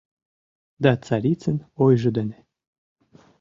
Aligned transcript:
Да 0.83 0.91
царицын 1.05 1.57
ойжо 1.83 2.09
дене 2.17 2.37